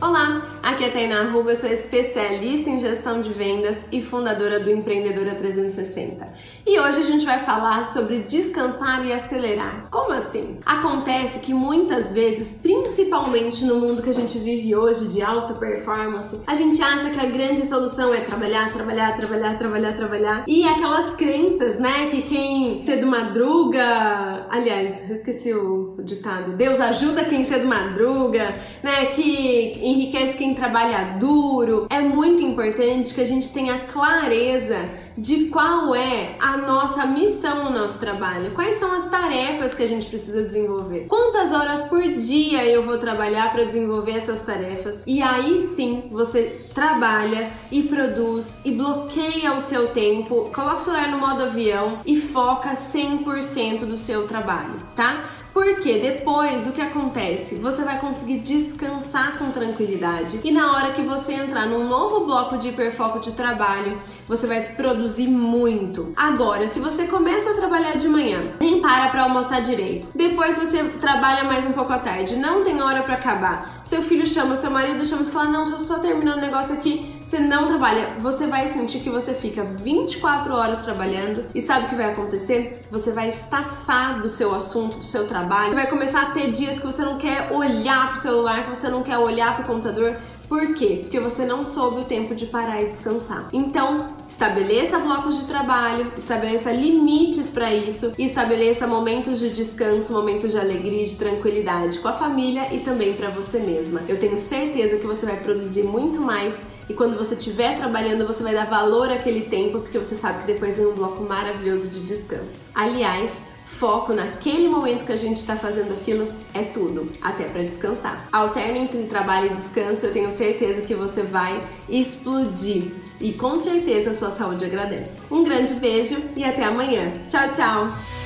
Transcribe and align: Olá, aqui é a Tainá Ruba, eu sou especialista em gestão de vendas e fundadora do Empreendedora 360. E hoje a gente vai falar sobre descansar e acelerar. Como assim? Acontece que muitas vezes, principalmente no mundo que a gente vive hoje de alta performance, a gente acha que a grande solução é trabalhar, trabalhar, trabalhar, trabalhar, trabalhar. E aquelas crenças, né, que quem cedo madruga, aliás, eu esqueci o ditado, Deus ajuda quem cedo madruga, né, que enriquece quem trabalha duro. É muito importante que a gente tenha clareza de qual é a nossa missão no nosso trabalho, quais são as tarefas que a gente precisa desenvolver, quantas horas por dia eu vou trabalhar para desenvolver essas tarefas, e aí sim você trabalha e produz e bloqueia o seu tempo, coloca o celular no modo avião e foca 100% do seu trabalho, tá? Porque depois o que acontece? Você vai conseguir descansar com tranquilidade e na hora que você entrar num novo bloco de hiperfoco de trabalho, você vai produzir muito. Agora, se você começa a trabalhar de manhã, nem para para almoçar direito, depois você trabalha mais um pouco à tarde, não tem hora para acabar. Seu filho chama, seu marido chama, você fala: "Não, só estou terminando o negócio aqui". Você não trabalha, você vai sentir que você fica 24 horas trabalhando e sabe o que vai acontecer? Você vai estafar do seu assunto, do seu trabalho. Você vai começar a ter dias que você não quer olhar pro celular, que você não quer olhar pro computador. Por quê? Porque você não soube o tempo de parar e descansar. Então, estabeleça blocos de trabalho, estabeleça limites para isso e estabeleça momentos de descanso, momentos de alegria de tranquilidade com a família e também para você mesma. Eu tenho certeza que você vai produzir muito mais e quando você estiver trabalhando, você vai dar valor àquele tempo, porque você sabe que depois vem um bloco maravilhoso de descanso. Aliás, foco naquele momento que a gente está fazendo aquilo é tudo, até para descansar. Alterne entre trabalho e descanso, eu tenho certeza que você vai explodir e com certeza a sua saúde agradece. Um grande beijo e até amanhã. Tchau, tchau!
Olá, 0.00 0.42
aqui 0.60 0.84
é 0.84 0.88
a 0.88 0.90
Tainá 0.90 1.22
Ruba, 1.30 1.52
eu 1.52 1.56
sou 1.56 1.70
especialista 1.70 2.68
em 2.68 2.80
gestão 2.80 3.20
de 3.20 3.32
vendas 3.32 3.76
e 3.92 4.02
fundadora 4.02 4.58
do 4.58 4.70
Empreendedora 4.70 5.34
360. 5.36 6.26
E 6.66 6.78
hoje 6.80 6.98
a 7.00 7.04
gente 7.04 7.24
vai 7.24 7.38
falar 7.38 7.84
sobre 7.84 8.18
descansar 8.18 9.06
e 9.06 9.12
acelerar. 9.12 9.88
Como 9.90 10.12
assim? 10.12 10.58
Acontece 10.66 11.38
que 11.38 11.54
muitas 11.54 12.12
vezes, 12.12 12.56
principalmente 12.60 13.64
no 13.64 13.76
mundo 13.76 14.02
que 14.02 14.10
a 14.10 14.14
gente 14.14 14.36
vive 14.36 14.74
hoje 14.74 15.06
de 15.06 15.22
alta 15.22 15.54
performance, 15.54 16.40
a 16.44 16.54
gente 16.54 16.82
acha 16.82 17.10
que 17.10 17.20
a 17.20 17.26
grande 17.26 17.64
solução 17.64 18.12
é 18.12 18.20
trabalhar, 18.20 18.72
trabalhar, 18.72 19.16
trabalhar, 19.16 19.56
trabalhar, 19.56 19.92
trabalhar. 19.96 20.44
E 20.48 20.66
aquelas 20.66 21.14
crenças, 21.14 21.78
né, 21.78 22.08
que 22.10 22.22
quem 22.22 22.53
cedo 22.84 23.06
madruga, 23.06 24.46
aliás, 24.50 25.08
eu 25.08 25.16
esqueci 25.16 25.52
o 25.52 25.96
ditado, 26.02 26.52
Deus 26.56 26.80
ajuda 26.80 27.24
quem 27.24 27.44
cedo 27.44 27.66
madruga, 27.66 28.54
né, 28.82 29.06
que 29.06 29.78
enriquece 29.82 30.38
quem 30.38 30.54
trabalha 30.54 31.18
duro. 31.18 31.86
É 31.90 32.00
muito 32.00 32.42
importante 32.42 33.14
que 33.14 33.20
a 33.20 33.26
gente 33.26 33.52
tenha 33.52 33.80
clareza 33.80 34.84
de 35.16 35.46
qual 35.46 35.94
é 35.94 36.36
a 36.40 36.56
nossa 36.56 37.06
missão 37.06 37.64
no 37.64 37.70
nosso 37.70 37.98
trabalho, 37.98 38.52
quais 38.52 38.78
são 38.78 38.92
as 38.92 39.08
tarefas 39.10 39.74
que 39.74 39.82
a 39.82 39.88
gente 39.88 40.06
precisa 40.06 40.42
desenvolver, 40.42 41.06
quantas 41.08 41.52
horas 41.52 41.84
por 41.84 42.02
dia 42.02 42.64
eu 42.64 42.84
vou 42.84 42.98
trabalhar 42.98 43.52
para 43.52 43.64
desenvolver 43.64 44.12
essas 44.12 44.40
tarefas, 44.42 45.02
e 45.06 45.22
aí 45.22 45.72
sim 45.74 46.04
você 46.10 46.60
trabalha 46.74 47.50
e 47.70 47.82
produz 47.82 48.58
e 48.64 48.70
bloqueia 48.70 49.52
o 49.52 49.60
seu 49.60 49.88
tempo, 49.88 50.50
coloca 50.54 50.78
o 50.78 50.82
celular 50.82 51.08
no 51.10 51.18
modo 51.18 51.44
avião 51.44 52.00
e 52.04 52.20
foca 52.20 52.74
100% 52.74 53.84
do 53.84 53.98
seu 53.98 54.26
trabalho, 54.26 54.74
tá? 54.96 55.24
Porque 55.54 56.00
depois 56.00 56.66
o 56.66 56.72
que 56.72 56.82
acontece? 56.82 57.54
Você 57.54 57.84
vai 57.84 58.00
conseguir 58.00 58.38
descansar 58.38 59.38
com 59.38 59.52
tranquilidade 59.52 60.40
e 60.42 60.50
na 60.50 60.72
hora 60.72 60.90
que 60.90 61.02
você 61.02 61.32
entrar 61.34 61.66
num 61.66 61.88
novo 61.88 62.26
bloco 62.26 62.58
de 62.58 62.70
hiperfoco 62.70 63.20
de 63.20 63.30
trabalho, 63.32 63.96
você 64.26 64.48
vai 64.48 64.62
produzir 64.62 65.28
muito. 65.28 66.12
Agora, 66.16 66.66
se 66.66 66.80
você 66.80 67.06
começa 67.06 67.50
a 67.50 67.54
trabalhar 67.54 67.96
de 67.96 68.08
manhã, 68.08 68.50
nem 68.58 68.82
para 68.82 69.08
para 69.10 69.22
almoçar 69.22 69.62
direito, 69.62 70.08
depois 70.12 70.58
você 70.58 70.82
trabalha 71.00 71.44
mais 71.44 71.64
um 71.64 71.72
pouco 71.72 71.92
à 71.92 71.98
tarde, 71.98 72.34
não 72.34 72.64
tem 72.64 72.82
hora 72.82 73.04
para 73.04 73.14
acabar. 73.14 73.84
Seu 73.84 74.02
filho 74.02 74.26
chama, 74.26 74.56
seu 74.56 74.72
marido 74.72 75.06
chama, 75.06 75.22
você 75.22 75.30
fala: 75.30 75.50
"Não, 75.50 75.66
só 75.66 75.76
estou 75.76 76.00
terminando 76.00 76.38
o 76.38 76.40
negócio 76.40 76.74
aqui". 76.74 77.14
Você 77.34 77.40
não 77.40 77.66
trabalha, 77.66 78.14
você 78.20 78.46
vai 78.46 78.68
sentir 78.68 79.00
que 79.00 79.10
você 79.10 79.34
fica 79.34 79.64
24 79.64 80.54
horas 80.54 80.78
trabalhando 80.84 81.46
e 81.52 81.60
sabe 81.60 81.86
o 81.86 81.88
que 81.88 81.96
vai 81.96 82.12
acontecer? 82.12 82.82
Você 82.92 83.10
vai 83.10 83.28
estafar 83.28 84.20
do 84.20 84.28
seu 84.28 84.54
assunto, 84.54 84.98
do 84.98 85.04
seu 85.04 85.26
trabalho. 85.26 85.70
Você 85.70 85.74
vai 85.74 85.90
começar 85.90 86.22
a 86.22 86.30
ter 86.30 86.52
dias 86.52 86.78
que 86.78 86.86
você 86.86 87.04
não 87.04 87.18
quer 87.18 87.50
olhar 87.50 88.12
pro 88.12 88.22
celular, 88.22 88.62
que 88.62 88.70
você 88.70 88.88
não 88.88 89.02
quer 89.02 89.18
olhar 89.18 89.56
pro 89.56 89.66
computador. 89.66 90.16
Por 90.48 90.74
quê? 90.74 91.00
Porque 91.02 91.18
você 91.18 91.44
não 91.44 91.66
soube 91.66 92.02
o 92.02 92.04
tempo 92.04 92.36
de 92.36 92.46
parar 92.46 92.80
e 92.82 92.86
descansar. 92.86 93.48
Então, 93.52 94.10
estabeleça 94.28 95.00
blocos 95.00 95.40
de 95.40 95.46
trabalho, 95.46 96.12
estabeleça 96.16 96.70
limites 96.70 97.50
para 97.50 97.74
isso 97.74 98.12
e 98.16 98.26
estabeleça 98.26 98.86
momentos 98.86 99.40
de 99.40 99.50
descanso, 99.50 100.12
momentos 100.12 100.52
de 100.52 100.58
alegria 100.60 101.04
de 101.04 101.16
tranquilidade 101.16 101.98
com 101.98 102.06
a 102.06 102.12
família 102.12 102.72
e 102.72 102.78
também 102.78 103.12
para 103.14 103.28
você 103.30 103.58
mesma. 103.58 104.02
Eu 104.06 104.20
tenho 104.20 104.38
certeza 104.38 104.98
que 104.98 105.06
você 105.06 105.26
vai 105.26 105.36
produzir 105.36 105.82
muito 105.82 106.20
mais 106.20 106.54
e 106.88 106.94
quando 106.94 107.16
você 107.16 107.34
estiver 107.34 107.76
trabalhando, 107.78 108.26
você 108.26 108.42
vai 108.42 108.52
dar 108.52 108.66
valor 108.66 109.10
àquele 109.10 109.42
tempo, 109.42 109.80
porque 109.80 109.98
você 109.98 110.14
sabe 110.14 110.40
que 110.40 110.52
depois 110.52 110.76
vem 110.76 110.86
um 110.86 110.94
bloco 110.94 111.22
maravilhoso 111.22 111.88
de 111.88 112.00
descanso. 112.00 112.64
Aliás, 112.74 113.30
foco 113.64 114.12
naquele 114.12 114.68
momento 114.68 115.04
que 115.04 115.12
a 115.12 115.16
gente 115.16 115.38
está 115.38 115.56
fazendo 115.56 115.92
aquilo 115.92 116.32
é 116.52 116.62
tudo, 116.62 117.10
até 117.20 117.44
para 117.44 117.62
descansar. 117.62 118.28
Alterne 118.32 118.80
entre 118.80 119.02
trabalho 119.04 119.46
e 119.46 119.50
descanso, 119.50 120.06
eu 120.06 120.12
tenho 120.12 120.30
certeza 120.30 120.82
que 120.82 120.94
você 120.94 121.22
vai 121.22 121.60
explodir 121.88 122.92
e 123.20 123.32
com 123.32 123.58
certeza 123.58 124.10
a 124.10 124.14
sua 124.14 124.30
saúde 124.30 124.64
agradece. 124.64 125.12
Um 125.30 125.44
grande 125.44 125.74
beijo 125.74 126.16
e 126.36 126.44
até 126.44 126.64
amanhã. 126.64 127.12
Tchau, 127.28 127.48
tchau! 127.50 128.23